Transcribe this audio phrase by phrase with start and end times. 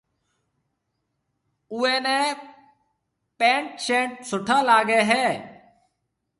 [1.73, 2.19] اوئي نيَ
[3.39, 5.23] پينٽ شرٽ سُٺا لاگي ھيََََ